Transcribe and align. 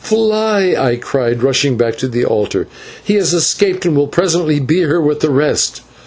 "Fly," 0.03 0.73
I 0.79 0.95
cried, 0.95 1.43
rushing 1.43 1.77
back 1.77 1.95
to 1.99 2.07
the 2.07 2.25
altar, 2.25 2.65
"he 3.03 3.13
has 3.17 3.33
escaped, 3.33 3.85
and 3.85 3.95
will 3.95 4.07
presently 4.07 4.59
be 4.59 4.77
here 4.77 4.99
with 4.99 5.19
the 5.19 5.29
rest." 5.29 5.81